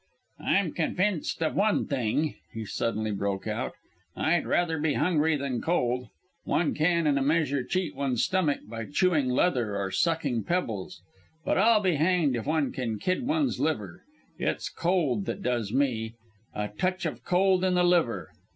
[0.39, 3.75] "I'm convinced of one thing," he suddenly broke out;
[4.15, 6.07] "I'd rather be hungry than cold.
[6.43, 11.03] One can, in a measure, cheat one's stomach by chewing leather or sucking pebbles,
[11.45, 14.01] but I'll be hanged if one can kid one's liver.
[14.39, 16.15] It's cold that does me!
[16.55, 18.31] A touch of cold on the liver!